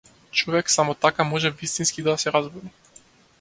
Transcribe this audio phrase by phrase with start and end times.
[0.31, 2.69] Човек само така може вистински да се разбуди.